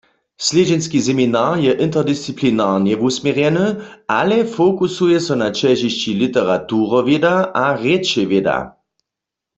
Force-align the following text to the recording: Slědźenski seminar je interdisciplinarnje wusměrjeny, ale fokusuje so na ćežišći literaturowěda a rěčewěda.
Slědźenski 0.45 0.99
seminar 1.07 1.51
je 1.65 1.71
interdisciplinarnje 1.85 2.95
wusměrjeny, 3.01 3.65
ale 4.19 4.37
fokusuje 4.55 5.17
so 5.25 5.33
na 5.41 5.49
ćežišći 5.59 6.11
literaturowěda 6.21 7.33
a 7.63 7.65
rěčewěda. 7.83 8.57